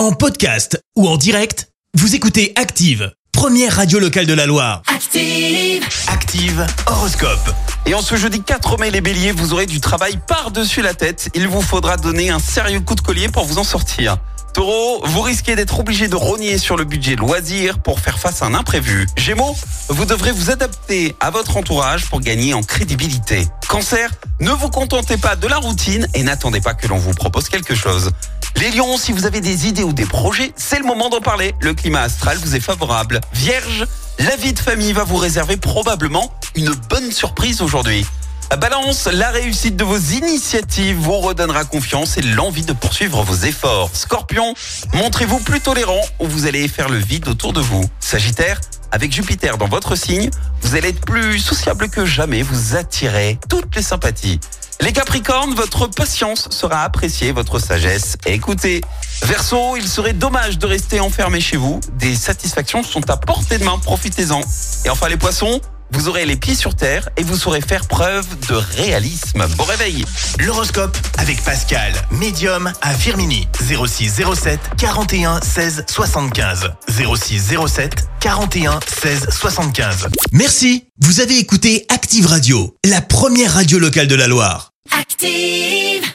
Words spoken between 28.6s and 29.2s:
Les lions, si